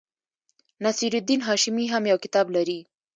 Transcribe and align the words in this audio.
نصیر 0.85 1.13
الدین 1.19 1.41
هاشمي 1.47 1.85
هم 1.93 2.03
یو 2.11 2.17
کتاب 2.25 2.47
لري. 2.55 2.79